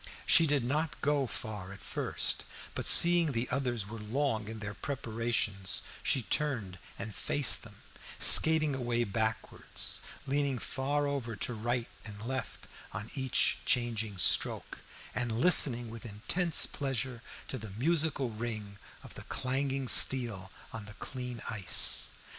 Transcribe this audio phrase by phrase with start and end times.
[0.25, 4.73] She did not go far at first, but seeing the others were long in their
[4.73, 7.83] preparations, she turned and faced them,
[8.17, 14.79] skating away backwards, leaning far over to right and left on each changing stroke,
[15.13, 20.95] and listening with intense pleasure to the musical ring of the clanging steel on the
[20.95, 22.09] clean ice.